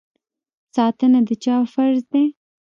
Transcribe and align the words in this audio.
ساتنه 0.75 1.19
د 1.27 1.29
چا 1.43 1.55
فرض 1.73 2.01
دی؟ 2.13 2.25